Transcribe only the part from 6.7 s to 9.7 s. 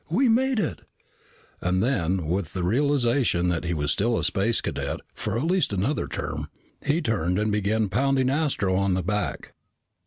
he turned and began pounding Astro on the back.